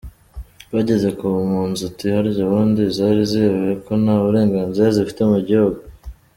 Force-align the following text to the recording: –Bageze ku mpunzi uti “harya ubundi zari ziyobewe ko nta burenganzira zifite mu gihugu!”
–Bageze 0.73 1.09
ku 1.17 1.25
mpunzi 1.49 1.81
uti 1.89 2.05
“harya 2.13 2.41
ubundi 2.47 2.81
zari 2.97 3.21
ziyobewe 3.31 3.73
ko 3.85 3.91
nta 4.03 4.15
burenganzira 4.23 4.89
zifite 4.97 5.21
mu 5.31 5.39
gihugu!” 5.49 5.79